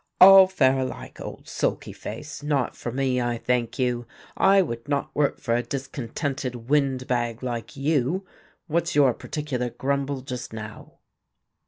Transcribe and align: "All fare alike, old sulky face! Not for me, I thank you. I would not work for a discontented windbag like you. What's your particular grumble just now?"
"All 0.19 0.47
fare 0.47 0.79
alike, 0.79 1.21
old 1.21 1.47
sulky 1.47 1.93
face! 1.93 2.41
Not 2.41 2.75
for 2.75 2.91
me, 2.91 3.21
I 3.21 3.37
thank 3.37 3.77
you. 3.77 4.07
I 4.35 4.59
would 4.59 4.89
not 4.89 5.13
work 5.15 5.39
for 5.39 5.55
a 5.55 5.61
discontented 5.61 6.67
windbag 6.69 7.43
like 7.43 7.75
you. 7.77 8.25
What's 8.65 8.95
your 8.95 9.13
particular 9.13 9.69
grumble 9.69 10.21
just 10.21 10.53
now?" 10.53 10.93